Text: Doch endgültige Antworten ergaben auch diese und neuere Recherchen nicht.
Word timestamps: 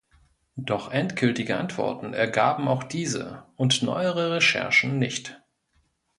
Doch 0.57 0.89
endgültige 0.91 1.57
Antworten 1.59 2.15
ergaben 2.15 2.67
auch 2.67 2.81
diese 2.81 3.45
und 3.55 3.83
neuere 3.83 4.31
Recherchen 4.33 4.97
nicht. 4.97 5.39